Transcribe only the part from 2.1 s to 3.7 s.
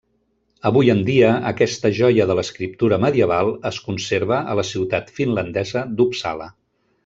de l'escriptura medieval